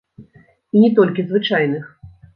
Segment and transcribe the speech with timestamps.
[0.77, 1.85] І не толькі звычайных.